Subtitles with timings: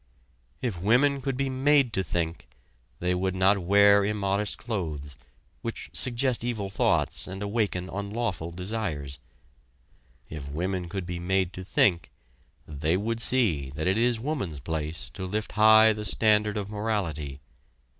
[0.63, 2.47] If women could be made to think,
[2.97, 5.15] they would not wear immodest clothes,
[5.61, 9.19] which suggest evil thoughts and awaken unlawful desires.
[10.27, 12.09] If women could be made to think,
[12.67, 17.39] they would see that it is woman's place to lift high the standard of morality.